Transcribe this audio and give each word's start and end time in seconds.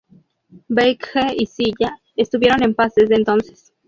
Baekje 0.67 1.35
y 1.37 1.45
Silla 1.45 1.95
estuvieron 2.15 2.63
en 2.63 2.73
paz 2.73 2.93
desde 2.95 3.13
entonces. 3.17 3.71